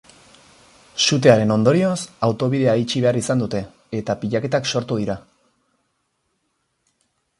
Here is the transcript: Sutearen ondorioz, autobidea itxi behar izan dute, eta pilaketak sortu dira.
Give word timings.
Sutearen 1.07 1.53
ondorioz, 1.55 1.99
autobidea 2.29 2.73
itxi 2.85 3.03
behar 3.05 3.19
izan 3.21 3.43
dute, 3.45 3.61
eta 4.01 4.17
pilaketak 4.25 4.73
sortu 4.73 4.99
dira. 5.03 5.19